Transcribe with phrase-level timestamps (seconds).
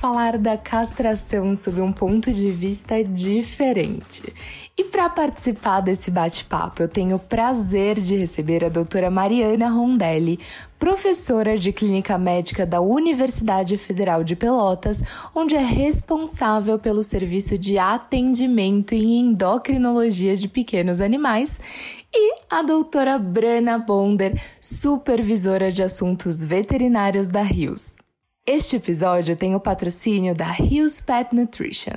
[0.00, 4.34] falar da castração sob um ponto de vista diferente.
[4.74, 10.40] E para participar desse bate-papo, eu tenho o prazer de receber a doutora Mariana Rondelli,
[10.78, 17.78] professora de clínica médica da Universidade Federal de Pelotas, onde é responsável pelo serviço de
[17.78, 21.60] atendimento em endocrinologia de pequenos animais,
[22.10, 28.00] e a doutora Brana Bonder, supervisora de assuntos veterinários da Rios.
[28.52, 31.94] Este episódio tem o patrocínio da Rios Pet Nutrition.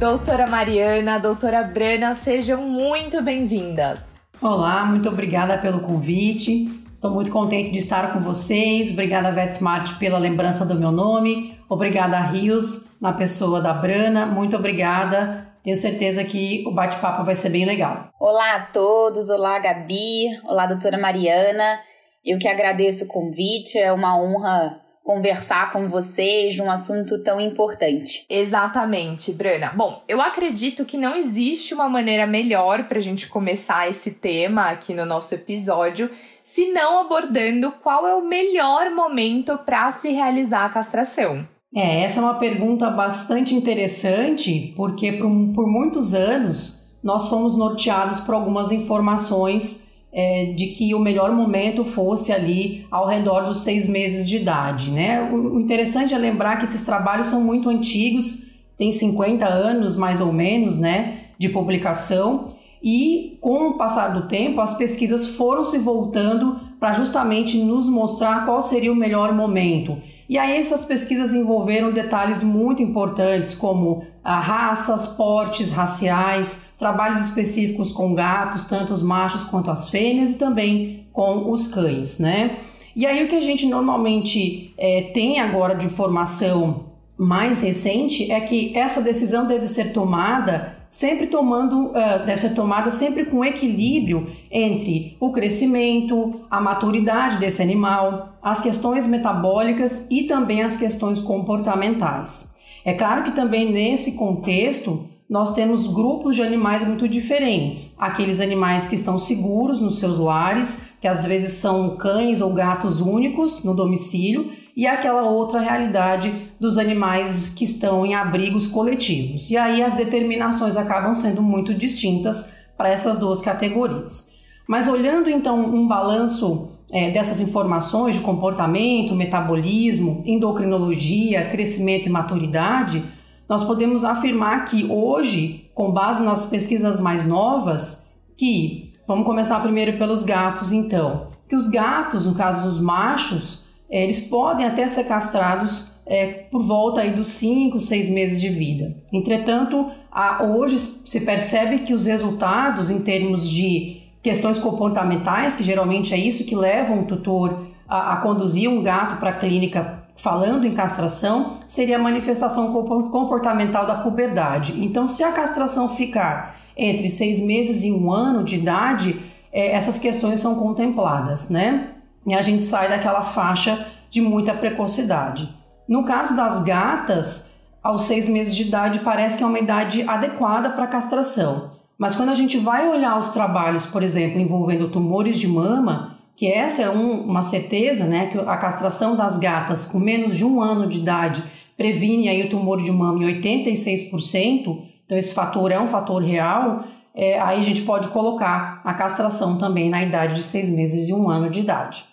[0.00, 4.00] Doutora Mariana, doutora Brana, sejam muito bem-vindas.
[4.42, 6.68] Olá, muito obrigada pelo convite.
[6.92, 8.90] Estou muito contente de estar com vocês.
[8.90, 11.56] Obrigada, VetSmart, pela lembrança do meu nome.
[11.68, 14.26] Obrigada, Rios, na pessoa da Brana.
[14.26, 15.45] Muito obrigada.
[15.66, 18.08] Tenho certeza que o bate-papo vai ser bem legal.
[18.20, 21.80] Olá a todos, olá Gabi, olá doutora Mariana.
[22.24, 27.40] Eu que agradeço o convite, é uma honra conversar com vocês de um assunto tão
[27.40, 28.24] importante.
[28.30, 29.72] Exatamente, Brana.
[29.74, 34.70] Bom, eu acredito que não existe uma maneira melhor para a gente começar esse tema
[34.70, 36.08] aqui no nosso episódio,
[36.44, 41.55] se não abordando qual é o melhor momento para se realizar a castração.
[41.76, 48.18] É, essa é uma pergunta bastante interessante, porque por, por muitos anos nós fomos norteados
[48.18, 53.86] por algumas informações é, de que o melhor momento fosse ali ao redor dos seis
[53.86, 54.90] meses de idade.
[54.90, 55.30] Né?
[55.30, 60.22] O, o interessante é lembrar que esses trabalhos são muito antigos, têm 50 anos mais
[60.22, 65.78] ou menos né, de publicação, e com o passar do tempo as pesquisas foram se
[65.78, 69.98] voltando para justamente nos mostrar qual seria o melhor momento.
[70.28, 77.92] E aí essas pesquisas envolveram detalhes muito importantes como a raças, portes raciais, trabalhos específicos
[77.92, 82.58] com gatos, tanto os machos quanto as fêmeas, e também com os cães, né?
[82.94, 86.86] E aí o que a gente normalmente é, tem agora de informação
[87.18, 92.90] mais recente é que essa decisão deve ser tomada sempre tomando, uh, deve ser tomada
[92.90, 100.62] sempre com equilíbrio entre o crescimento, a maturidade desse animal, as questões metabólicas e também
[100.62, 102.54] as questões comportamentais.
[102.84, 107.96] É claro que também nesse contexto nós temos grupos de animais muito diferentes.
[107.98, 113.00] Aqueles animais que estão seguros nos seus lares, que às vezes são cães ou gatos
[113.00, 119.50] únicos no domicílio, e aquela outra realidade dos animais que estão em abrigos coletivos.
[119.50, 124.30] E aí as determinações acabam sendo muito distintas para essas duas categorias.
[124.66, 133.04] Mas olhando então um balanço é, dessas informações de comportamento, metabolismo, endocrinologia, crescimento e maturidade,
[133.48, 139.96] nós podemos afirmar que hoje, com base nas pesquisas mais novas, que vamos começar primeiro
[139.98, 145.04] pelos gatos, então, que os gatos, no caso os machos, é, eles podem até ser
[145.04, 148.96] castrados é, por volta aí dos 5, 6 meses de vida.
[149.12, 156.14] Entretanto, a, hoje se percebe que os resultados em termos de questões comportamentais, que geralmente
[156.14, 160.66] é isso que leva um tutor a, a conduzir um gato para a clínica falando
[160.66, 164.72] em castração, seria a manifestação comportamental da puberdade.
[164.82, 169.20] Então, se a castração ficar entre seis meses e um ano de idade,
[169.52, 171.90] é, essas questões são contempladas, né?
[172.26, 175.48] E a gente sai daquela faixa de muita precocidade.
[175.88, 177.50] No caso das gatas,
[177.82, 181.70] aos seis meses de idade parece que é uma idade adequada para castração.
[181.96, 186.46] Mas quando a gente vai olhar os trabalhos, por exemplo, envolvendo tumores de mama, que
[186.46, 190.60] essa é um, uma certeza, né, que a castração das gatas com menos de um
[190.60, 191.42] ano de idade
[191.76, 196.84] previne aí o tumor de mama em 86%, então esse fator é um fator real,
[197.14, 201.14] é, aí a gente pode colocar a castração também na idade de seis meses e
[201.14, 202.04] um ano de idade.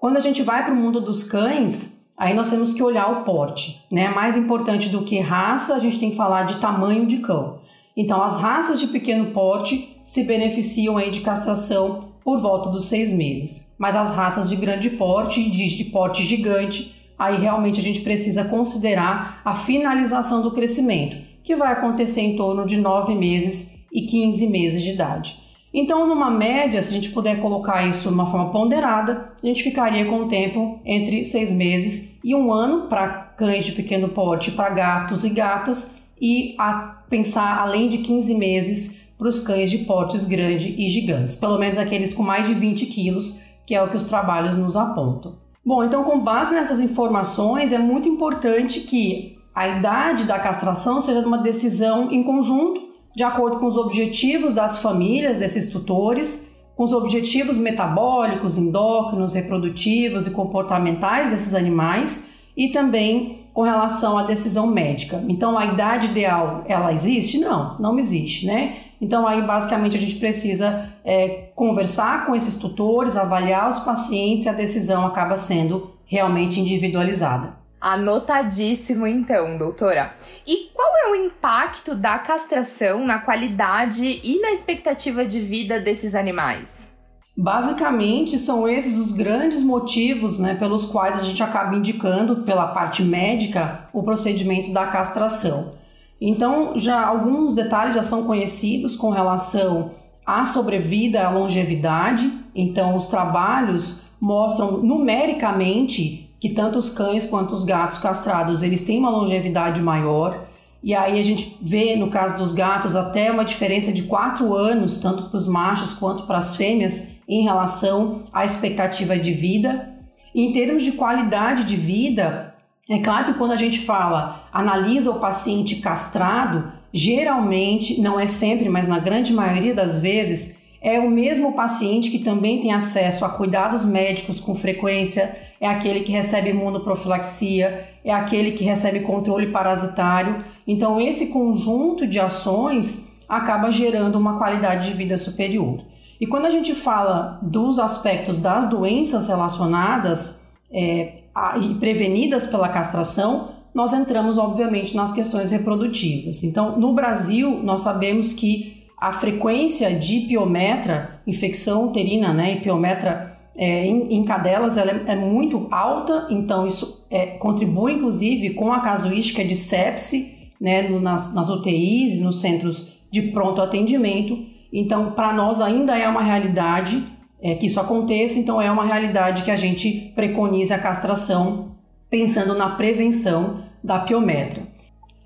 [0.00, 3.24] Quando a gente vai para o mundo dos cães, aí nós temos que olhar o
[3.24, 4.08] porte, né?
[4.08, 7.58] Mais importante do que raça, a gente tem que falar de tamanho de cão.
[7.96, 13.12] Então, as raças de pequeno porte se beneficiam aí de castração por volta dos seis
[13.12, 13.74] meses.
[13.76, 18.44] Mas as raças de grande porte e de, porte gigante, aí realmente a gente precisa
[18.44, 24.46] considerar a finalização do crescimento, que vai acontecer em torno de nove meses e 15
[24.46, 25.41] meses de idade.
[25.74, 29.62] Então, numa média, se a gente puder colocar isso de uma forma ponderada, a gente
[29.62, 34.50] ficaria com o tempo entre seis meses e um ano para cães de pequeno porte,
[34.50, 39.78] para gatos e gatas, e a pensar além de 15 meses para os cães de
[39.78, 43.88] portes grande e gigantes, pelo menos aqueles com mais de 20 quilos, que é o
[43.88, 45.36] que os trabalhos nos apontam.
[45.64, 51.26] Bom, então, com base nessas informações, é muito importante que a idade da castração seja
[51.26, 56.92] uma decisão em conjunto, de acordo com os objetivos das famílias, desses tutores, com os
[56.92, 62.26] objetivos metabólicos, endócrinos, reprodutivos e comportamentais desses animais
[62.56, 65.22] e também com relação à decisão médica.
[65.28, 67.38] Então, a idade ideal, ela existe?
[67.38, 68.76] Não, não existe, né?
[69.00, 74.48] Então, aí, basicamente, a gente precisa é, conversar com esses tutores, avaliar os pacientes e
[74.48, 77.61] a decisão acaba sendo realmente individualizada.
[77.82, 80.14] Anotadíssimo, então, doutora.
[80.46, 86.14] E qual é o impacto da castração na qualidade e na expectativa de vida desses
[86.14, 86.96] animais?
[87.36, 93.02] Basicamente, são esses os grandes motivos né, pelos quais a gente acaba indicando, pela parte
[93.02, 95.72] médica, o procedimento da castração.
[96.20, 99.90] Então, já alguns detalhes já são conhecidos com relação
[100.24, 102.30] à sobrevida, à longevidade.
[102.54, 108.98] Então, os trabalhos mostram numericamente que tanto os cães quanto os gatos castrados eles têm
[108.98, 110.48] uma longevidade maior.
[110.82, 114.96] E aí a gente vê no caso dos gatos até uma diferença de 4 anos,
[114.96, 119.88] tanto para os machos quanto para as fêmeas, em relação à expectativa de vida.
[120.34, 122.56] Em termos de qualidade de vida,
[122.90, 128.68] é claro que quando a gente fala, analisa o paciente castrado, geralmente, não é sempre,
[128.68, 133.28] mas na grande maioria das vezes, é o mesmo paciente que também tem acesso a
[133.28, 140.44] cuidados médicos com frequência, é aquele que recebe imunoprofilaxia, é aquele que recebe controle parasitário.
[140.66, 145.84] Então, esse conjunto de ações acaba gerando uma qualidade de vida superior.
[146.20, 152.68] E quando a gente fala dos aspectos das doenças relacionadas é, a, e prevenidas pela
[152.68, 156.42] castração, nós entramos, obviamente, nas questões reprodutivas.
[156.42, 163.31] Então, no Brasil, nós sabemos que a frequência de piometra, infecção uterina, né, e piometra
[163.56, 168.72] é, em, em, cadelas ela é, é, muito alta, então isso é, contribui inclusive com
[168.72, 174.38] a casuística de sepse né, no, nas, nas UTIs, nos centros de pronto atendimento.
[174.72, 177.04] Então, para nós ainda é uma realidade
[177.42, 181.72] é, que isso aconteça, então é uma realidade que a gente preconiza a castração
[182.08, 184.62] pensando na prevenção da piometra.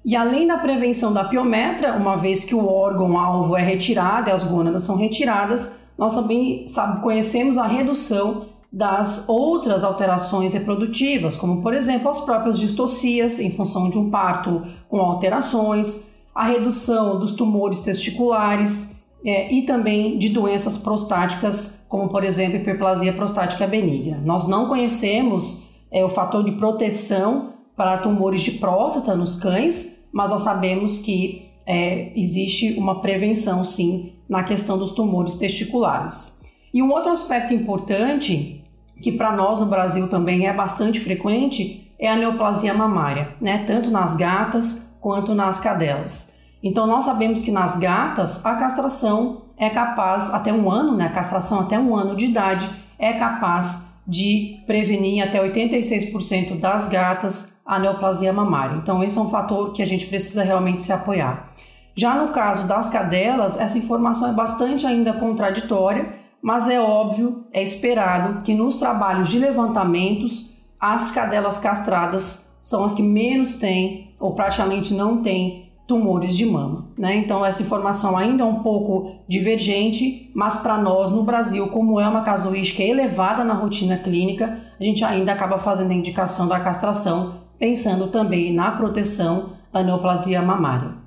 [0.04, 4.44] E além da prevenção da piometra, uma vez que o órgão-alvo é retirado e as
[4.44, 11.72] gônadas são retiradas, nós também sabe, conhecemos a redução das outras alterações reprodutivas, como por
[11.72, 17.80] exemplo as próprias distocias em função de um parto com alterações, a redução dos tumores
[17.80, 18.94] testiculares
[19.24, 24.20] é, e também de doenças prostáticas, como por exemplo hiperplasia prostática benigna.
[24.24, 30.30] Nós não conhecemos é, o fator de proteção para tumores de próstata nos cães, mas
[30.30, 36.40] nós sabemos que é, existe uma prevenção sim na questão dos tumores testiculares.
[36.72, 38.64] E um outro aspecto importante,
[39.00, 43.64] que para nós no Brasil também é bastante frequente, é a neoplasia mamária, né?
[43.66, 46.34] tanto nas gatas quanto nas cadelas.
[46.62, 51.06] Então nós sabemos que nas gatas a castração é capaz, até um ano, né?
[51.06, 52.68] a castração até um ano de idade,
[52.98, 58.76] é capaz de prevenir até 86% das gatas a neoplasia mamária.
[58.76, 61.52] Então esse é um fator que a gente precisa realmente se apoiar.
[61.96, 67.62] Já no caso das cadelas, essa informação é bastante ainda contraditória, mas é óbvio, é
[67.62, 74.34] esperado que nos trabalhos de levantamentos, as cadelas castradas são as que menos têm ou
[74.34, 76.88] praticamente não têm tumores de mama.
[76.98, 77.16] Né?
[77.16, 82.06] Então, essa informação ainda é um pouco divergente, mas para nós no Brasil, como é
[82.06, 87.40] uma casuística elevada na rotina clínica, a gente ainda acaba fazendo a indicação da castração,
[87.58, 91.05] pensando também na proteção da neoplasia mamária.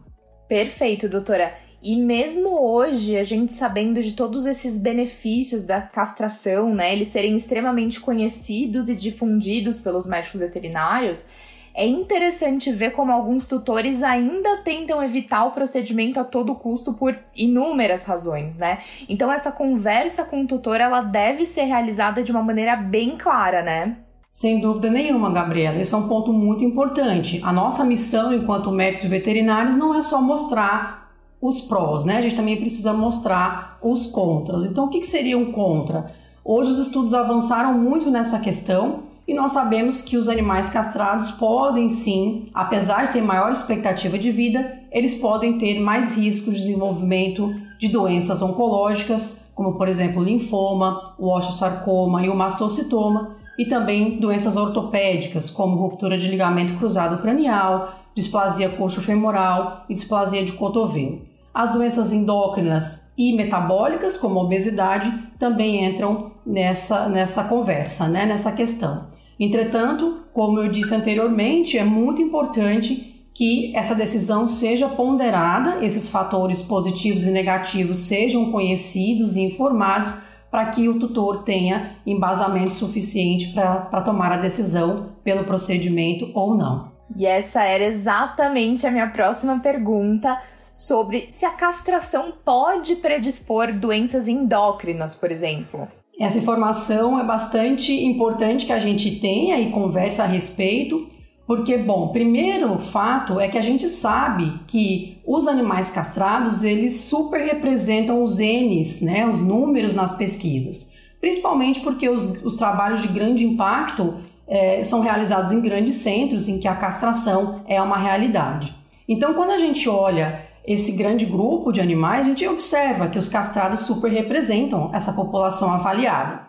[0.49, 1.53] Perfeito, doutora.
[1.81, 7.35] E mesmo hoje, a gente sabendo de todos esses benefícios da castração, né, eles serem
[7.35, 11.25] extremamente conhecidos e difundidos pelos médicos veterinários,
[11.73, 17.17] é interessante ver como alguns tutores ainda tentam evitar o procedimento a todo custo por
[17.35, 18.79] inúmeras razões, né?
[19.07, 23.61] Então essa conversa com o tutor, ela deve ser realizada de uma maneira bem clara,
[23.61, 23.97] né?
[24.31, 25.79] Sem dúvida nenhuma, Gabriela.
[25.79, 27.41] Esse é um ponto muito importante.
[27.43, 32.17] A nossa missão enquanto médicos veterinários não é só mostrar os prós, né?
[32.17, 34.65] A gente também precisa mostrar os contras.
[34.65, 36.13] Então, o que, seria um contra?
[36.43, 41.87] Hoje os estudos avançaram muito nessa questão e nós sabemos que os animais castrados podem
[41.87, 47.53] sim, apesar de ter maior expectativa de vida, eles podem ter mais riscos de desenvolvimento
[47.77, 54.21] de doenças oncológicas, como por exemplo o linfoma, o osteosarcoma e o mastocitoma, e também
[54.21, 61.23] doenças ortopédicas, como ruptura de ligamento cruzado cranial, displasia coxo-femoral e displasia de cotovelo.
[61.53, 69.07] As doenças endócrinas e metabólicas, como obesidade, também entram nessa, nessa conversa, né, nessa questão.
[69.37, 76.61] Entretanto, como eu disse anteriormente, é muito importante que essa decisão seja ponderada, esses fatores
[76.61, 84.01] positivos e negativos sejam conhecidos e informados para que o tutor tenha embasamento suficiente para
[84.01, 86.91] tomar a decisão pelo procedimento ou não.
[87.15, 90.39] E essa era exatamente a minha próxima pergunta
[90.71, 95.87] sobre se a castração pode predispor doenças endócrinas, por exemplo.
[96.19, 101.09] Essa informação é bastante importante que a gente tenha e converse a respeito,
[101.49, 107.43] porque, bom, primeiro fato é que a gente sabe que os animais castrados, eles super
[107.43, 110.91] representam os N's, né, os números nas pesquisas.
[111.19, 116.59] Principalmente porque os, os trabalhos de grande impacto é, são realizados em grandes centros em
[116.59, 118.71] que a castração é uma realidade.
[119.07, 123.27] Então, quando a gente olha esse grande grupo de animais, a gente observa que os
[123.27, 126.41] castrados super representam essa população avaliada.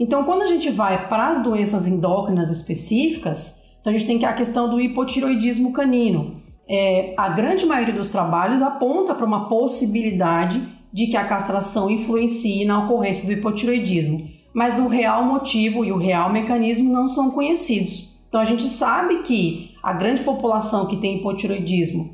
[0.00, 3.55] Então, quando a gente vai para as doenças endócrinas específicas,
[3.86, 6.42] então a gente tem que a questão do hipotiroidismo canino.
[6.68, 10.60] É, a grande maioria dos trabalhos aponta para uma possibilidade
[10.92, 15.98] de que a castração influencie na ocorrência do hipotiroidismo, mas o real motivo e o
[15.98, 18.12] real mecanismo não são conhecidos.
[18.28, 22.12] Então a gente sabe que a grande população que tem hipotiroidismo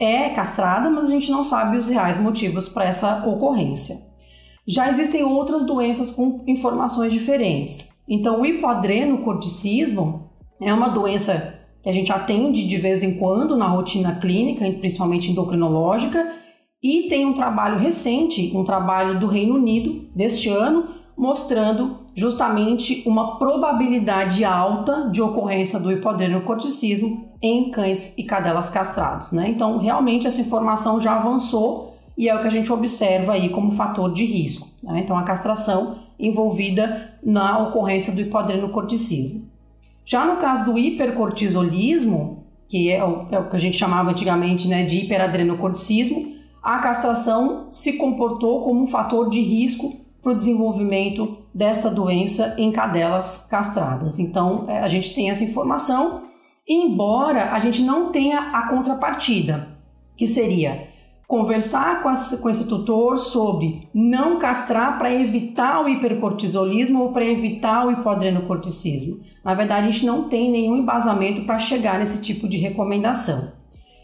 [0.00, 3.98] é castrada, mas a gente não sabe os reais motivos para essa ocorrência.
[4.66, 7.92] Já existem outras doenças com informações diferentes.
[8.08, 13.66] Então, o hipoadrenocorticismo é uma doença que a gente atende de vez em quando na
[13.66, 16.32] rotina clínica, principalmente endocrinológica,
[16.82, 23.38] e tem um trabalho recente, um trabalho do Reino Unido deste ano, mostrando justamente uma
[23.38, 29.32] probabilidade alta de ocorrência do hipodrenocorticismo em cães e cadelas castrados.
[29.32, 29.48] Né?
[29.48, 33.72] Então, realmente, essa informação já avançou e é o que a gente observa aí como
[33.72, 34.68] fator de risco.
[34.82, 35.00] Né?
[35.00, 39.51] Então, a castração envolvida na ocorrência do hipodrenocorticismo.
[40.04, 44.68] Já no caso do hipercortisolismo, que é o, é o que a gente chamava antigamente
[44.68, 46.32] né, de hiperadrenocorticismo,
[46.62, 52.70] a castração se comportou como um fator de risco para o desenvolvimento desta doença em
[52.70, 54.18] cadelas castradas.
[54.18, 56.22] Então, é, a gente tem essa informação,
[56.66, 59.68] embora a gente não tenha a contrapartida,
[60.16, 60.88] que seria
[61.26, 67.24] conversar com, a, com esse tutor sobre não castrar para evitar o hipercortisolismo ou para
[67.24, 69.20] evitar o hipodrenocorticismo.
[69.44, 73.52] Na verdade, a gente não tem nenhum embasamento para chegar nesse tipo de recomendação.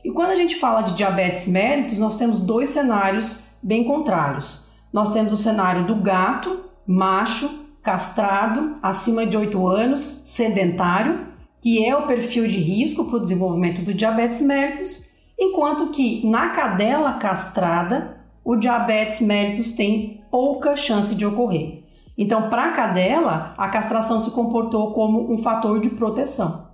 [0.04, 4.68] E quando a gente fala de diabetes mellitus, nós temos dois cenários bem contrários.
[4.92, 11.26] Nós temos o cenário do gato, macho, castrado, acima de 8 anos, sedentário,
[11.61, 16.50] que é o perfil de risco para o desenvolvimento do diabetes mellitus, enquanto que na
[16.50, 21.85] cadela castrada, o diabetes mellitus tem pouca chance de ocorrer.
[22.18, 26.66] Então, para a cadela, a castração se comportou como um fator de proteção.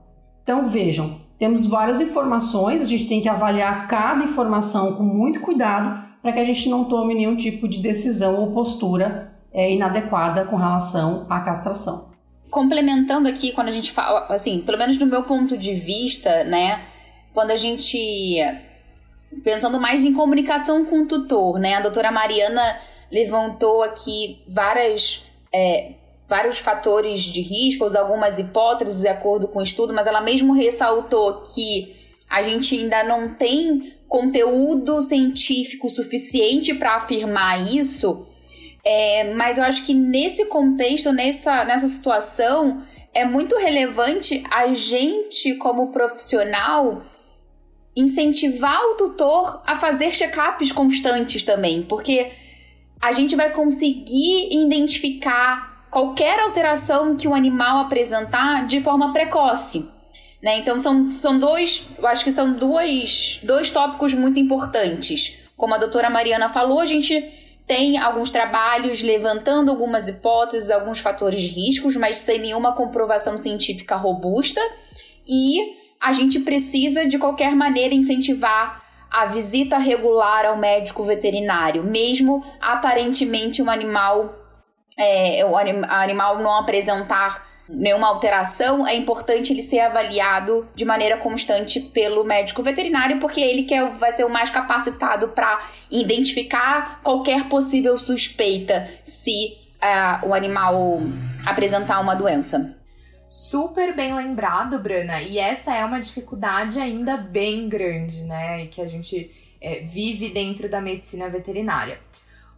[0.43, 6.03] Então, vejam, temos várias informações, a gente tem que avaliar cada informação com muito cuidado
[6.23, 10.57] para que a gente não tome nenhum tipo de decisão ou postura é, inadequada com
[10.57, 12.09] relação à castração.
[12.51, 16.81] Complementando aqui, quando a gente fala, assim, pelo menos do meu ponto de vista, né,
[17.35, 18.39] quando a gente
[19.43, 22.79] pensando mais em comunicação com o tutor, né, a doutora Mariana
[23.13, 25.93] levantou aqui várias é,
[26.29, 31.43] vários fatores de risco, algumas hipóteses de acordo com o estudo, mas ela mesmo ressaltou
[31.43, 31.95] que
[32.29, 38.27] a gente ainda não tem conteúdo científico suficiente para afirmar isso,
[38.85, 42.83] é, mas eu acho que nesse contexto, nessa, nessa situação,
[43.13, 47.03] é muito relevante a gente, como profissional,
[47.97, 52.33] incentivar o tutor a fazer check-ups constantes também, porque
[53.05, 59.87] a gente vai conseguir identificar qualquer alteração que o animal apresentar de forma precoce.
[60.43, 60.61] Né?
[60.61, 65.39] Então são, são dois, eu acho que são dois, dois tópicos muito importantes.
[65.55, 67.23] Como a doutora Mariana falou, a gente
[67.67, 73.97] tem alguns trabalhos levantando algumas hipóteses, alguns fatores de riscos, mas sem nenhuma comprovação científica
[73.97, 74.63] robusta.
[75.29, 75.59] E
[76.01, 78.83] a gente precisa, de qualquer maneira, incentivar
[79.15, 84.35] a visita regular ao médico veterinário, mesmo aparentemente um animal,
[84.99, 91.79] é, o animal não apresentar nenhuma alteração, é importante ele ser avaliado de maneira constante
[91.79, 97.45] pelo médico veterinário, porque ele que é, vai ser o mais capacitado para identificar qualquer
[97.45, 101.01] possível suspeita se uh, o animal
[101.47, 102.77] apresentar uma doença.
[103.37, 108.69] Super bem lembrado, Brana, e essa é uma dificuldade ainda bem grande, né?
[108.69, 109.29] Que a gente
[109.61, 112.01] é, vive dentro da medicina veterinária.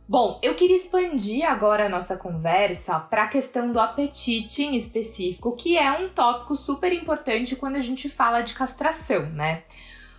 [0.07, 5.57] Bom, eu queria expandir agora a nossa conversa para a questão do apetite em específico,
[5.57, 9.63] que é um tópico super importante quando a gente fala de castração, né?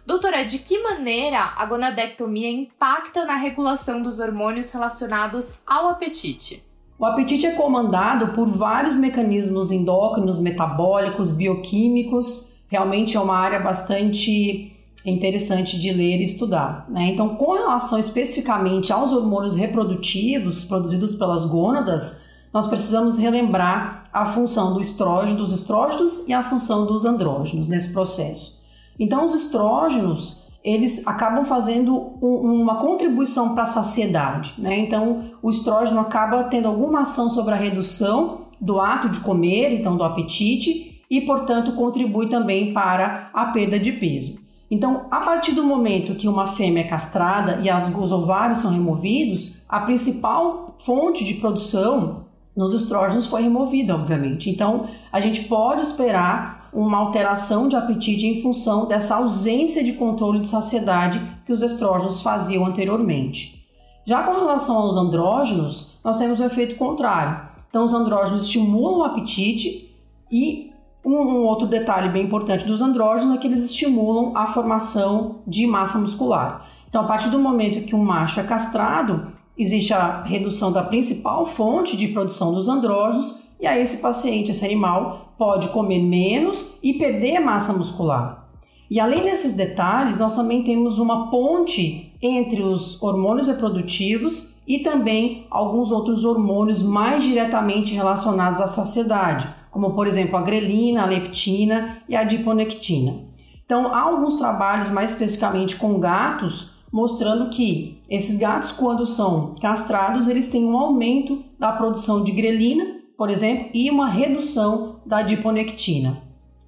[0.08, 6.67] Doutora, de que maneira a gonadectomia impacta na regulação dos hormônios relacionados ao apetite?
[7.00, 12.54] O apetite é comandado por vários mecanismos endócrinos, metabólicos, bioquímicos.
[12.68, 14.76] Realmente é uma área bastante
[15.06, 16.88] interessante de ler e estudar.
[16.90, 17.12] Né?
[17.12, 24.74] Então, com relação especificamente aos hormônios reprodutivos produzidos pelas gônadas, nós precisamos relembrar a função
[24.74, 28.60] do estrógeno, dos estrógenos e a função dos andrógenos nesse processo.
[29.00, 34.54] Então, os estrógenos eles acabam fazendo um, uma contribuição para a saciedade.
[34.58, 34.78] Né?
[34.80, 39.96] Então, o estrógeno acaba tendo alguma ação sobre a redução do ato de comer, então
[39.96, 44.46] do apetite, e, portanto, contribui também para a perda de peso.
[44.70, 48.72] Então, a partir do momento que uma fêmea é castrada e as, os ovários são
[48.72, 54.50] removidos, a principal fonte de produção nos estrógenos foi removida, obviamente.
[54.50, 60.40] Então, a gente pode esperar uma alteração de apetite em função dessa ausência de controle
[60.40, 63.66] de saciedade que os estrógenos faziam anteriormente.
[64.06, 67.48] Já com relação aos andrógenos, nós temos o efeito contrário.
[67.70, 69.94] Então, os andrógenos estimulam o apetite
[70.32, 70.72] e
[71.04, 75.68] um, um outro detalhe bem importante dos andrógenos é que eles estimulam a formação de
[75.68, 76.68] massa muscular.
[76.90, 81.46] Então, a partir do momento que um macho é castrado, existe a redução da principal
[81.46, 86.94] fonte de produção dos andrógenos e aí esse paciente, esse animal, pode comer menos e
[86.94, 88.48] perder massa muscular.
[88.90, 95.46] E além desses detalhes, nós também temos uma ponte entre os hormônios reprodutivos e também
[95.50, 101.98] alguns outros hormônios mais diretamente relacionados à saciedade, como por exemplo a grelina, a leptina
[102.08, 103.28] e a adiponectina.
[103.66, 110.30] Então, há alguns trabalhos mais especificamente com gatos mostrando que esses gatos quando são castrados,
[110.30, 116.22] eles têm um aumento da produção de grelina por exemplo, e uma redução da adiponectina.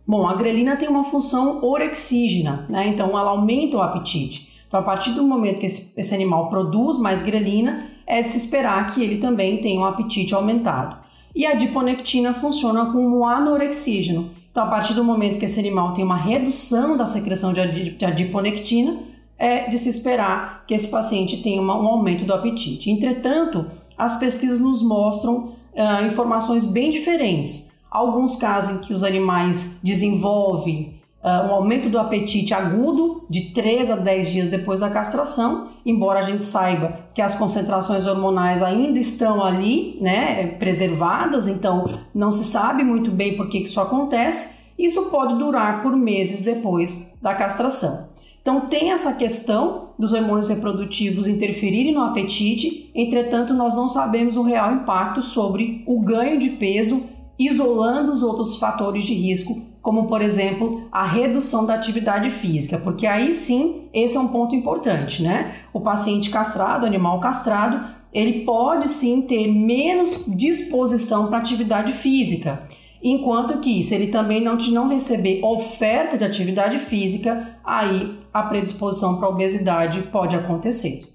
[0.06, 2.88] Bom, a grelina tem uma função orexígena, né?
[2.88, 4.50] então ela aumenta o apetite.
[4.68, 8.38] Então, a partir do momento que esse, esse animal produz mais grelina, é de se
[8.38, 10.98] esperar que ele também tenha um apetite aumentado.
[11.36, 14.32] E a adiponectina funciona como um anorexígeno.
[14.52, 17.62] Então, a partir do momento que esse animal tem uma redução da secreção de
[18.04, 18.98] adiponectina,
[19.38, 22.90] é de se esperar que esse paciente tenha um aumento do apetite.
[22.90, 27.72] Entretanto, as pesquisas nos mostram uh, informações bem diferentes.
[27.90, 33.92] Alguns casos em que os animais desenvolvem uh, um aumento do apetite agudo de 3
[33.92, 39.00] a 10 dias depois da castração, embora a gente saiba que as concentrações hormonais ainda
[39.00, 44.58] estão ali, né, preservadas, então não se sabe muito bem por que isso acontece.
[44.78, 48.09] Isso pode durar por meses depois da castração.
[48.42, 54.44] Então, tem essa questão dos hormônios reprodutivos interferirem no apetite, entretanto, nós não sabemos o
[54.44, 57.04] real impacto sobre o ganho de peso,
[57.38, 63.08] isolando os outros fatores de risco, como, por exemplo, a redução da atividade física, porque
[63.08, 65.56] aí sim, esse é um ponto importante, né?
[65.72, 72.68] O paciente castrado, animal castrado, ele pode sim ter menos disposição para atividade física.
[73.02, 79.18] Enquanto que, se ele também não, não receber oferta de atividade física, aí a predisposição
[79.18, 81.08] para obesidade pode acontecer.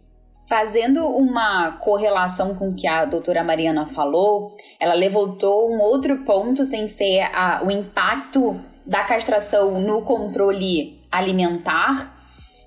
[0.48, 6.64] Fazendo uma correlação com o que a doutora Mariana falou, ela levantou um outro ponto
[6.64, 12.13] sem ser a, o impacto da castração no controle alimentar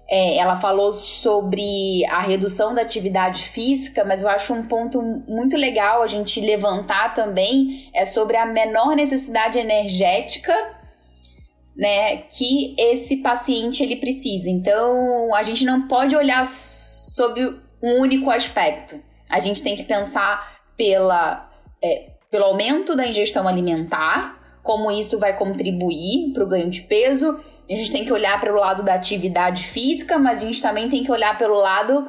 [0.10, 5.58] é, ela falou sobre a redução da atividade física, mas eu acho um ponto muito
[5.58, 10.54] legal a gente levantar também é sobre a menor necessidade energética
[11.78, 14.50] né, que esse paciente ele precisa.
[14.50, 17.39] Então, a gente não pode olhar sob
[17.84, 19.00] um único aspecto.
[19.30, 21.52] A gente tem que pensar pela,
[21.84, 27.40] é, pelo aumento da ingestão alimentar, como isso vai contribuir para o ganho de peso.
[27.72, 30.90] A gente tem que olhar para o lado da atividade física, mas a gente também
[30.90, 32.06] tem que olhar pelo lado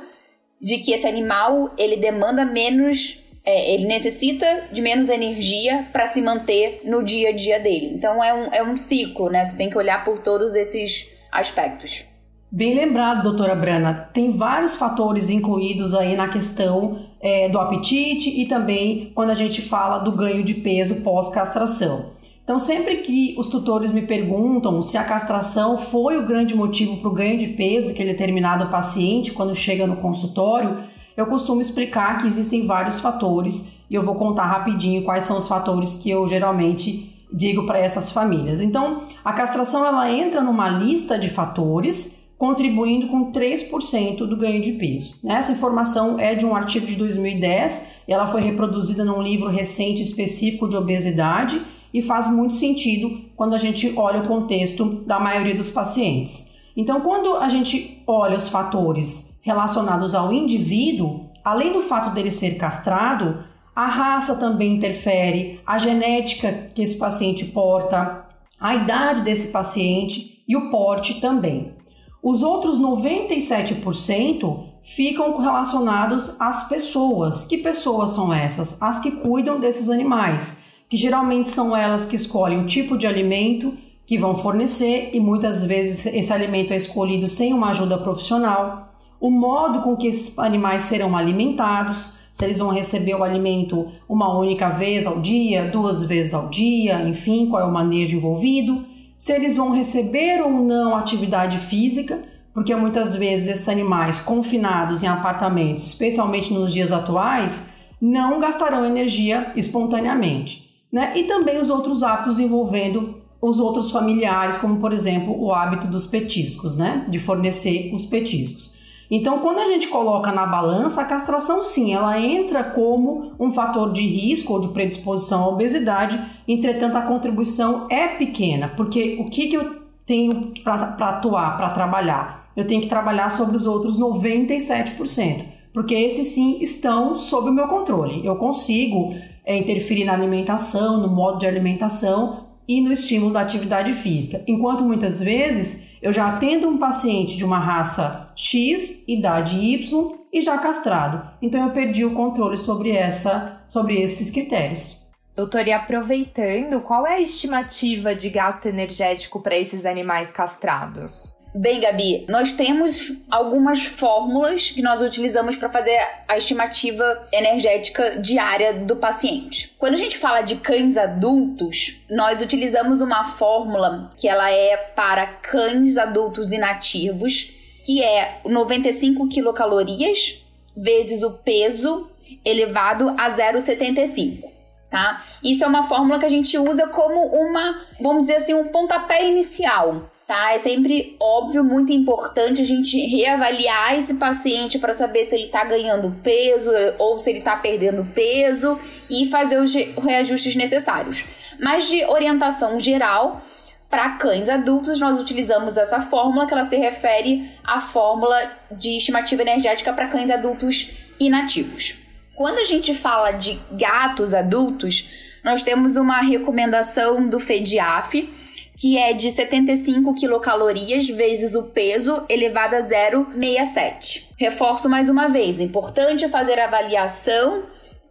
[0.60, 6.20] de que esse animal ele demanda menos, é, ele necessita de menos energia para se
[6.20, 7.92] manter no dia a dia dele.
[7.94, 9.44] Então é um, é um ciclo, né?
[9.44, 12.08] Você tem que olhar por todos esses aspectos.
[12.50, 14.10] Bem lembrado, doutora Brana.
[14.12, 19.62] Tem vários fatores incluídos aí na questão é, do apetite e também quando a gente
[19.62, 22.17] fala do ganho de peso pós-castração.
[22.48, 27.10] Então, sempre que os tutores me perguntam se a castração foi o grande motivo para
[27.10, 30.82] o ganho de peso daquele determinado paciente quando chega no consultório,
[31.14, 35.46] eu costumo explicar que existem vários fatores e eu vou contar rapidinho quais são os
[35.46, 38.62] fatores que eu geralmente digo para essas famílias.
[38.62, 44.72] Então, a castração ela entra numa lista de fatores contribuindo com 3% do ganho de
[44.72, 45.16] peso.
[45.22, 50.66] Essa informação é de um artigo de 2010, ela foi reproduzida num livro recente específico
[50.66, 51.60] de obesidade
[51.92, 56.54] e faz muito sentido quando a gente olha o contexto da maioria dos pacientes.
[56.76, 62.56] Então, quando a gente olha os fatores relacionados ao indivíduo, além do fato dele ser
[62.56, 63.44] castrado,
[63.78, 68.26] A raça também interfere, a genética que esse paciente porta,
[68.58, 71.76] a idade desse paciente e o porte também.
[72.20, 77.44] Os outros 97% ficam relacionados às pessoas.
[77.44, 78.82] Que pessoas são essas?
[78.82, 83.74] As que cuidam desses animais, que geralmente são elas que escolhem o tipo de alimento
[84.06, 89.30] que vão fornecer e muitas vezes esse alimento é escolhido sem uma ajuda profissional, o
[89.30, 94.70] modo com que esses animais serão alimentados, se eles vão receber o alimento uma única
[94.70, 98.86] vez ao dia, duas vezes ao dia, enfim, qual é o manejo envolvido,
[99.18, 102.22] se eles vão receber ou não atividade física,
[102.54, 107.70] porque muitas vezes esses animais confinados em apartamentos, especialmente nos dias atuais,
[108.00, 110.67] não gastarão energia espontaneamente.
[110.92, 111.12] Né?
[111.16, 116.06] E também os outros hábitos envolvendo os outros familiares, como por exemplo o hábito dos
[116.06, 117.06] petiscos, né?
[117.08, 118.76] de fornecer os petiscos.
[119.10, 123.90] Então, quando a gente coloca na balança, a castração sim, ela entra como um fator
[123.90, 129.46] de risco ou de predisposição à obesidade, entretanto, a contribuição é pequena, porque o que,
[129.46, 132.50] que eu tenho para atuar, para trabalhar?
[132.54, 137.68] Eu tenho que trabalhar sobre os outros 97%, porque esses sim estão sob o meu
[137.68, 138.24] controle.
[138.24, 143.94] Eu consigo é, interferir na alimentação, no modo de alimentação e no estímulo da atividade
[143.94, 150.18] física, enquanto muitas vezes eu já atendo um paciente de uma raça X, idade Y
[150.32, 151.28] e já castrado.
[151.40, 155.08] Então eu perdi o controle sobre essa, sobre esses critérios.
[155.34, 161.37] Doutor, e aproveitando, qual é a estimativa de gasto energético para esses animais castrados?
[161.54, 168.74] Bem, Gabi, nós temos algumas fórmulas que nós utilizamos para fazer a estimativa energética diária
[168.74, 169.74] do paciente.
[169.78, 175.26] Quando a gente fala de cães adultos, nós utilizamos uma fórmula que ela é para
[175.26, 180.44] cães adultos inativos, que é 95 quilocalorias
[180.76, 182.10] vezes o peso
[182.44, 184.42] elevado a 0,75.
[184.90, 185.24] Tá?
[185.42, 189.26] Isso é uma fórmula que a gente usa como uma, vamos dizer assim, um pontapé
[189.28, 190.52] inicial tá?
[190.52, 195.64] É sempre óbvio, muito importante a gente reavaliar esse paciente para saber se ele está
[195.64, 201.24] ganhando peso ou se ele está perdendo peso e fazer os reajustes necessários.
[201.58, 203.42] Mas de orientação geral,
[203.88, 209.40] para cães adultos, nós utilizamos essa fórmula que ela se refere à fórmula de estimativa
[209.40, 211.96] energética para cães adultos inativos.
[212.34, 218.30] Quando a gente fala de gatos adultos, nós temos uma recomendação do FEDIAF,
[218.78, 224.28] que é de 75 quilocalorias vezes o peso elevado a 0,67.
[224.38, 227.64] Reforço mais uma vez, é importante fazer avaliação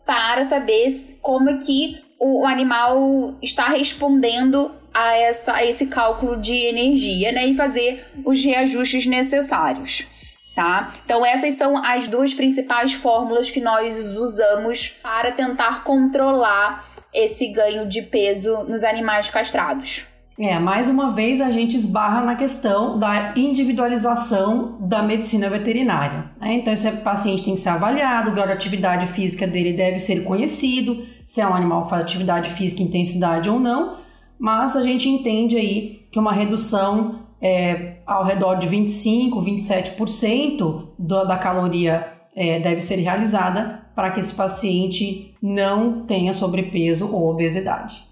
[0.05, 0.87] para saber
[1.21, 7.47] como que o animal está respondendo a, essa, a esse cálculo de energia, né?
[7.47, 10.05] E fazer os reajustes necessários.
[10.53, 10.91] Tá?
[11.05, 17.87] Então essas são as duas principais fórmulas que nós usamos para tentar controlar esse ganho
[17.87, 20.07] de peso nos animais castrados.
[20.39, 26.29] É, mais uma vez a gente esbarra na questão da individualização da medicina veterinária.
[26.39, 26.55] Né?
[26.55, 30.23] Então, esse paciente tem que ser avaliado, o grau de atividade física dele deve ser
[30.23, 33.97] conhecido, se é um animal que faz atividade física intensidade ou não,
[34.37, 41.25] mas a gente entende aí que uma redução é, ao redor de 25, 27% do,
[41.25, 48.06] da caloria é, deve ser realizada para que esse paciente não tenha sobrepeso ou obesidade.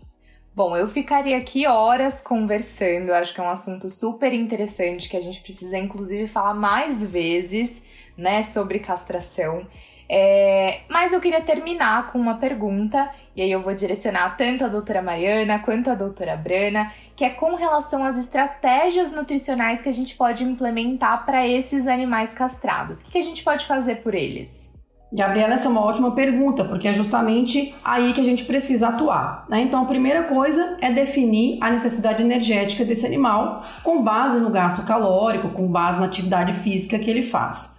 [0.56, 5.22] Bom, eu ficaria aqui horas conversando, acho que é um assunto super interessante que a
[5.22, 7.84] gente precisa, inclusive, falar mais vezes,
[8.18, 9.68] né, sobre castração.
[10.08, 14.70] É, mas eu queria terminar com uma pergunta, e aí eu vou direcionar tanto a
[14.70, 19.94] doutora Mariana quanto a doutora Brana, que é com relação às estratégias nutricionais que a
[19.94, 23.02] gente pode implementar para esses animais castrados.
[23.02, 24.65] O que, que a gente pode fazer por eles?
[25.14, 29.46] Gabriela, essa é uma ótima pergunta, porque é justamente aí que a gente precisa atuar.
[29.48, 29.62] Né?
[29.62, 34.86] Então, a primeira coisa é definir a necessidade energética desse animal com base no gasto
[34.86, 37.74] calórico, com base na atividade física que ele faz.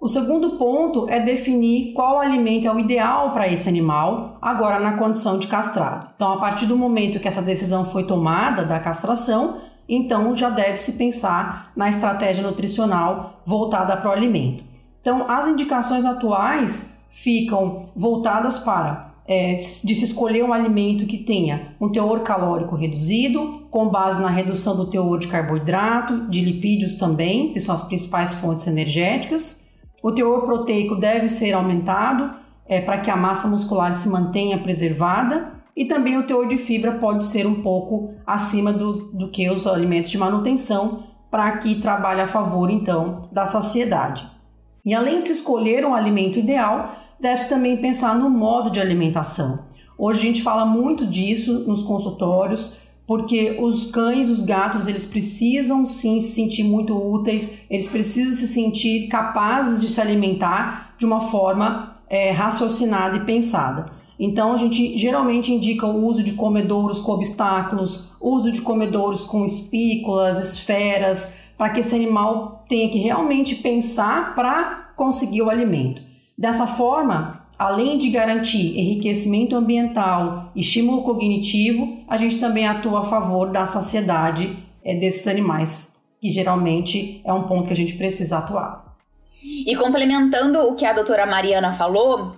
[0.00, 4.96] O segundo ponto é definir qual alimento é o ideal para esse animal, agora na
[4.96, 6.08] condição de castrado.
[6.16, 10.92] Então, a partir do momento que essa decisão foi tomada da castração, então já deve-se
[10.92, 14.69] pensar na estratégia nutricional voltada para o alimento.
[15.00, 21.68] Então, as indicações atuais ficam voltadas para é, de se escolher um alimento que tenha
[21.80, 27.52] um teor calórico reduzido, com base na redução do teor de carboidrato, de lipídios também,
[27.52, 29.64] que são as principais fontes energéticas.
[30.02, 32.34] O teor proteico deve ser aumentado
[32.66, 36.92] é, para que a massa muscular se mantenha preservada e também o teor de fibra
[36.92, 42.20] pode ser um pouco acima do, do que os alimentos de manutenção para que trabalhe
[42.20, 44.39] a favor então da saciedade.
[44.84, 49.64] E além de se escolher um alimento ideal, deve também pensar no modo de alimentação.
[49.98, 55.84] Hoje a gente fala muito disso nos consultórios, porque os cães, os gatos, eles precisam
[55.84, 61.22] sim se sentir muito úteis, eles precisam se sentir capazes de se alimentar de uma
[61.22, 63.92] forma é, raciocinada e pensada.
[64.18, 69.44] Então a gente geralmente indica o uso de comedouros com obstáculos, uso de comedouros com
[69.44, 76.00] espículas, esferas, para que esse animal tenha que realmente pensar para conseguir o alimento.
[76.36, 83.10] Dessa forma, além de garantir enriquecimento ambiental e estímulo cognitivo, a gente também atua a
[83.10, 88.38] favor da saciedade é, desses animais, que geralmente é um ponto que a gente precisa
[88.38, 88.96] atuar.
[89.44, 92.36] E complementando o que a doutora Mariana falou,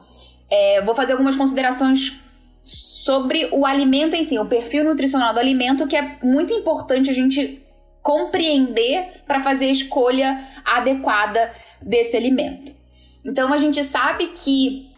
[0.51, 2.21] é, vou fazer algumas considerações
[2.61, 7.13] sobre o alimento em si, o perfil nutricional do alimento, que é muito importante a
[7.13, 7.63] gente
[8.03, 12.75] compreender para fazer a escolha adequada desse alimento.
[13.25, 14.91] Então a gente sabe que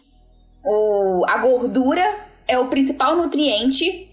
[0.63, 2.03] o, a gordura
[2.47, 4.09] é o principal nutriente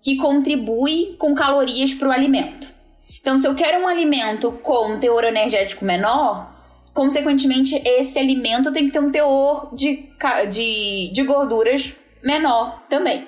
[0.00, 2.72] que contribui com calorias para o alimento.
[3.20, 6.54] Então, se eu quero um alimento com teor energético menor,
[6.94, 10.08] consequentemente, esse alimento tem que ter um teor de,
[10.50, 13.26] de, de gorduras menor também,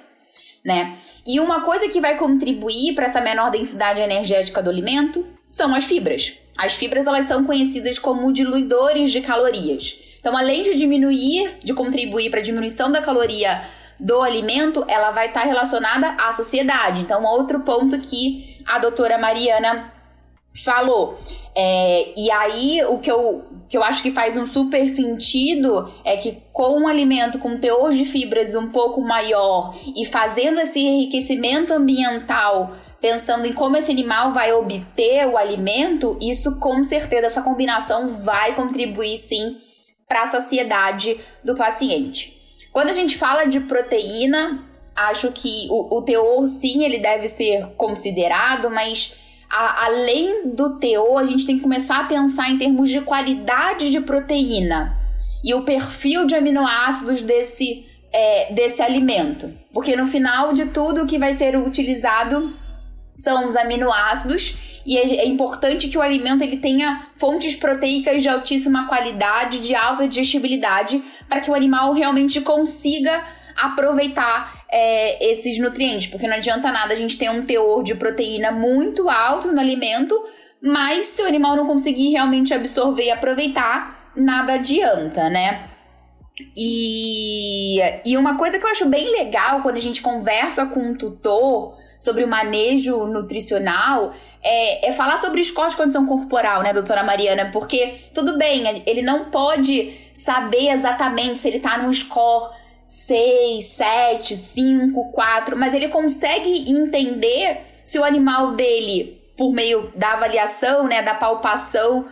[0.65, 0.97] né?
[1.27, 5.85] E uma coisa que vai contribuir para essa menor densidade energética do alimento são as
[5.85, 6.39] fibras.
[6.57, 9.99] As fibras elas são conhecidas como diluidores de calorias.
[10.21, 13.63] Então, além de diminuir, de contribuir para a diminuição da caloria
[13.99, 17.03] do alimento, ela vai estar tá relacionada à saciedade.
[17.03, 19.93] Então, outro ponto que a doutora Mariana
[20.55, 21.19] falou.
[21.55, 26.17] É, e aí, o que eu, que eu acho que faz um super sentido é
[26.17, 31.73] que com um alimento com teor de fibras um pouco maior e fazendo esse enriquecimento
[31.73, 38.23] ambiental pensando em como esse animal vai obter o alimento, isso com certeza, essa combinação
[38.23, 39.57] vai contribuir sim
[40.07, 42.37] para a saciedade do paciente.
[42.73, 47.69] Quando a gente fala de proteína, acho que o, o teor sim ele deve ser
[47.77, 49.15] considerado, mas
[49.51, 53.91] a, além do teor, a gente tem que começar a pensar em termos de qualidade
[53.91, 54.97] de proteína
[55.43, 59.53] e o perfil de aminoácidos desse, é, desse alimento.
[59.73, 62.55] Porque no final de tudo, o que vai ser utilizado
[63.17, 68.29] são os aminoácidos e é, é, importante que o alimento ele tenha fontes proteicas de
[68.29, 73.23] altíssima qualidade, de alta digestibilidade, para que o animal realmente consiga
[73.57, 78.53] aproveitar é, esses nutrientes, porque não adianta nada a gente ter um teor de proteína
[78.53, 80.15] muito alto no alimento,
[80.63, 85.69] mas se o animal não conseguir realmente absorver e aproveitar, nada adianta, né?
[86.57, 90.95] E, e uma coisa que eu acho bem legal quando a gente conversa com um
[90.95, 97.05] tutor sobre o manejo nutricional é, é, falar sobre score de condição corporal, né, doutora
[97.05, 97.51] Mariana?
[97.53, 102.51] Porque tudo bem, ele não pode saber exatamente se ele tá num score
[102.91, 110.15] 6, 7, 5, 4, mas ele consegue entender se o animal dele, por meio da
[110.15, 112.07] avaliação, né, da palpação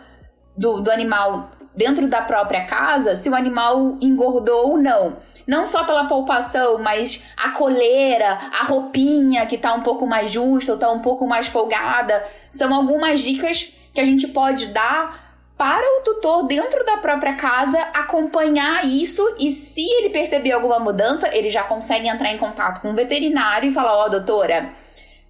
[0.55, 5.17] do, do animal dentro da própria casa se o animal engordou ou não.
[5.45, 10.71] Não só pela palpação, mas a coleira, a roupinha que tá um pouco mais justa
[10.71, 12.25] ou tá um pouco mais folgada.
[12.53, 13.63] São algumas dicas
[13.93, 15.28] que a gente pode dar
[15.59, 21.27] para o tutor dentro da própria casa acompanhar isso e se ele perceber alguma mudança,
[21.35, 24.69] ele já consegue entrar em contato com o veterinário e falar: "Ó, oh, doutora,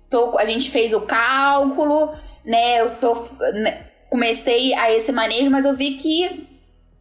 [0.08, 2.14] tô, a gente fez o cálculo,
[2.46, 2.80] né?
[2.80, 3.16] Eu tô
[3.54, 6.48] né, comecei a esse manejo, mas eu vi que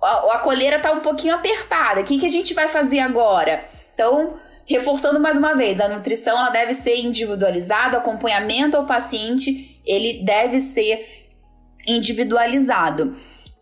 [0.00, 2.00] a, a coleira tá um pouquinho apertada.
[2.00, 3.62] O que, que a gente vai fazer agora?
[3.92, 9.78] Então, reforçando mais uma vez, a nutrição ela deve ser individualizada, o acompanhamento ao paciente
[9.84, 11.27] ele deve ser
[11.88, 13.16] individualizado.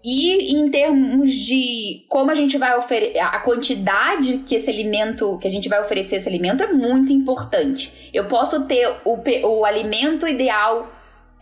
[0.05, 5.49] E em termos de como a gente vai oferecer, a quantidade que esse alimento, que
[5.49, 8.11] a gente vai oferecer esse alimento é muito importante.
[8.15, 10.93] Eu posso ter o, o alimento ideal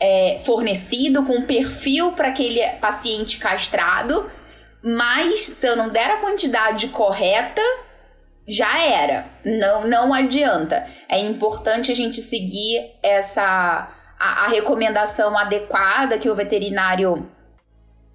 [0.00, 4.30] é, fornecido com perfil para aquele paciente castrado,
[4.82, 7.62] mas se eu não der a quantidade correta,
[8.46, 9.26] já era.
[9.44, 10.86] Não, não adianta.
[11.08, 13.90] É importante a gente seguir essa
[14.24, 17.28] a, a recomendação adequada que o veterinário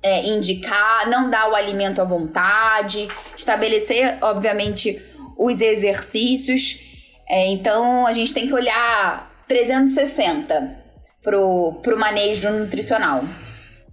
[0.02, 5.00] é, indicar, não dar o alimento à vontade, estabelecer, obviamente,
[5.38, 6.80] os exercícios.
[7.28, 10.80] É, então a gente tem que olhar 360
[11.22, 13.24] pro, pro manejo nutricional.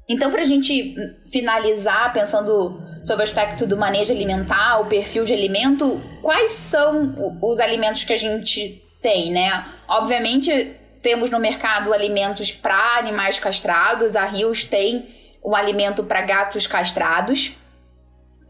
[0.08, 0.94] Então, para a gente
[1.30, 7.58] finalizar, pensando sobre o aspecto do manejo alimentar, o perfil de alimento, quais são os
[7.58, 9.64] alimentos que a gente tem, né?
[9.88, 10.76] Obviamente,
[11.06, 15.06] temos no mercado alimentos para animais castrados, a Rios tem
[15.44, 17.52] um alimento para gatos castrados,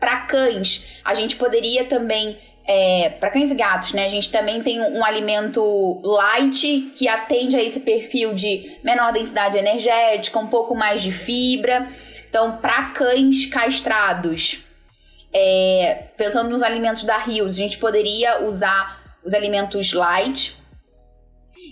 [0.01, 4.07] para cães, a gente poderia também é, para cães e gatos, né?
[4.07, 9.59] A gente também tem um, alimento light que atende a esse perfil de menor densidade
[9.59, 11.87] energética, um pouco mais de fibra.
[12.27, 14.65] Então, para cães castrados,
[15.31, 20.57] é, pensando nos alimentos da Rios, a gente poderia usar os alimentos light.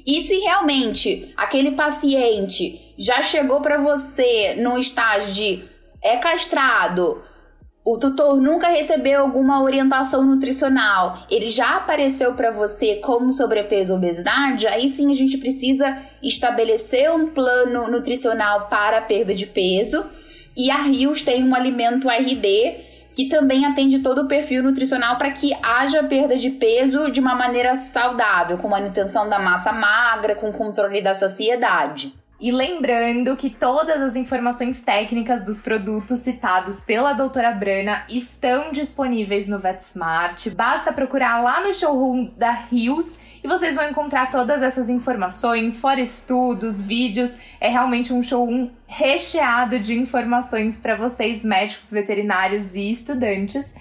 [0.06, 5.64] E se realmente aquele paciente já chegou para você no estágio de
[6.02, 7.22] é castrado,
[7.84, 13.98] o tutor nunca recebeu alguma orientação nutricional, ele já apareceu para você como sobrepeso ou
[13.98, 20.04] obesidade, aí sim a gente precisa estabelecer um plano nutricional para a perda de peso.
[20.56, 25.30] E a Rios tem um alimento RD que também atende todo o perfil nutricional para
[25.30, 30.52] que haja perda de peso de uma maneira saudável, com manutenção da massa magra, com
[30.52, 32.12] controle da saciedade.
[32.40, 39.46] E lembrando que todas as informações técnicas dos produtos citados pela doutora Brana estão disponíveis
[39.46, 40.50] no VetSmart.
[40.50, 46.00] Basta procurar lá no showroom da Rios e vocês vão encontrar todas essas informações, fora
[46.00, 47.36] estudos, vídeos.
[47.60, 53.74] É realmente um showroom recheado de informações para vocês, médicos, veterinários e estudantes.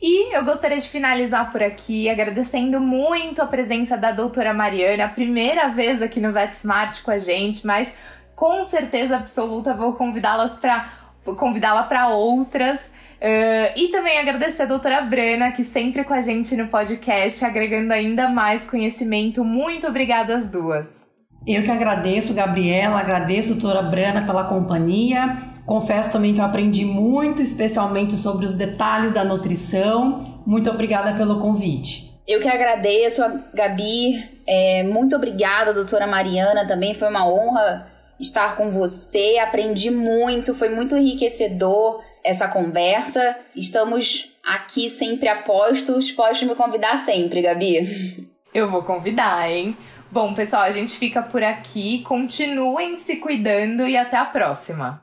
[0.00, 5.08] E eu gostaria de finalizar por aqui agradecendo muito a presença da doutora Mariana, a
[5.08, 7.92] primeira vez aqui no VetSmart com a gente, mas
[8.36, 10.92] com certeza absoluta vou convidá-las para
[11.36, 12.92] convidá-la para outras.
[13.20, 17.92] Uh, e também agradecer a doutora Brana, que sempre com a gente no podcast, agregando
[17.92, 19.44] ainda mais conhecimento.
[19.44, 21.08] Muito obrigada às duas.
[21.46, 25.36] Eu que agradeço, Gabriela, agradeço, doutora Brana, pela companhia.
[25.66, 30.42] Confesso também que eu aprendi muito, especialmente sobre os detalhes da nutrição.
[30.46, 32.08] Muito obrigada pelo convite.
[32.26, 34.22] Eu que agradeço, Gabi.
[34.46, 36.94] É, muito obrigada, doutora Mariana, também.
[36.94, 37.88] Foi uma honra
[38.20, 39.38] estar com você.
[39.38, 43.36] Aprendi muito, foi muito enriquecedor essa conversa.
[43.54, 46.12] Estamos aqui sempre a postos.
[46.12, 48.28] Pode me convidar sempre, Gabi.
[48.52, 49.76] Eu vou convidar, hein?
[50.10, 52.02] Bom, pessoal, a gente fica por aqui.
[52.02, 55.02] Continuem se cuidando e até a próxima.